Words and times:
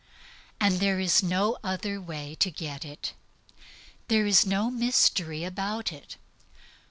And 0.59 0.79
there 0.79 0.99
is 0.99 1.21
no 1.21 1.59
other 1.63 2.01
way 2.01 2.33
to 2.39 2.49
get 2.49 2.83
it. 2.83 3.13
There 4.07 4.25
is 4.25 4.47
no 4.47 4.71
mystery 4.71 5.43
about 5.43 5.91
it. 5.93 6.17